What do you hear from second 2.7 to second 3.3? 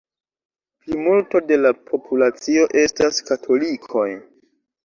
estas